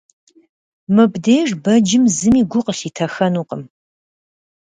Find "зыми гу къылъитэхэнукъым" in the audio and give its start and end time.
2.17-3.61